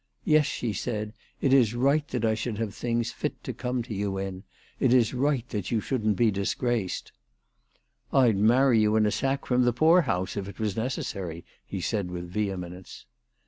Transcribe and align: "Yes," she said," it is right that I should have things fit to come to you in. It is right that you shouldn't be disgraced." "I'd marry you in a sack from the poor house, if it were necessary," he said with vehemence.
"Yes," 0.25 0.47
she 0.47 0.73
said," 0.73 1.13
it 1.43 1.53
is 1.53 1.75
right 1.75 2.07
that 2.07 2.25
I 2.25 2.33
should 2.33 2.57
have 2.57 2.73
things 2.73 3.11
fit 3.11 3.43
to 3.43 3.53
come 3.53 3.83
to 3.83 3.93
you 3.93 4.17
in. 4.17 4.41
It 4.79 4.95
is 4.95 5.13
right 5.13 5.47
that 5.49 5.69
you 5.69 5.79
shouldn't 5.79 6.15
be 6.15 6.31
disgraced." 6.31 7.11
"I'd 8.11 8.35
marry 8.35 8.79
you 8.81 8.95
in 8.95 9.05
a 9.05 9.11
sack 9.11 9.45
from 9.45 9.61
the 9.63 9.71
poor 9.73 10.01
house, 10.01 10.35
if 10.35 10.47
it 10.49 10.57
were 10.59 10.73
necessary," 10.75 11.45
he 11.63 11.81
said 11.81 12.09
with 12.09 12.27
vehemence. 12.31 13.05